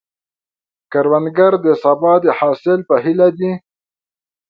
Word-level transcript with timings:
کروندګر 0.91 1.53
د 1.65 1.67
سبا 1.83 2.13
د 2.23 2.25
حاصل 2.39 2.79
په 2.89 2.95
هیله 3.03 3.27
دی 3.37 3.51